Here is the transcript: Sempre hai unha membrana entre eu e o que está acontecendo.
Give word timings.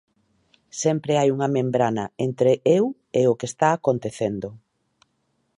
Sempre 0.81 1.13
hai 1.19 1.29
unha 1.35 1.49
membrana 1.57 2.05
entre 2.27 2.51
eu 2.77 2.83
e 3.19 3.21
o 3.31 3.37
que 3.39 3.47
está 3.51 3.67
acontecendo. 3.73 4.49